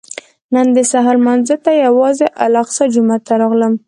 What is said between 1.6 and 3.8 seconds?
ته یوازې الاقصی جومات ته راغلم.